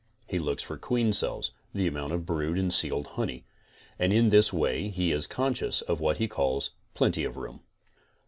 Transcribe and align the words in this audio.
He 0.25 0.39
looks 0.39 0.63
for 0.63 0.79
queen 0.79 1.13
cells, 1.13 1.51
the 1.75 1.85
amount 1.85 2.13
of 2.13 2.25
brood 2.25 2.57
and 2.57 2.73
sealed 2.73 3.05
honey, 3.05 3.45
and 3.99 4.11
in 4.11 4.29
this 4.29 4.51
way 4.51 4.89
he 4.89 5.11
is 5.11 5.27
conscious 5.27 5.81
of 5.81 5.99
what 5.99 6.17
he 6.17 6.27
calls 6.27 6.71
plenty 6.95 7.23
of 7.23 7.37
room. 7.37 7.59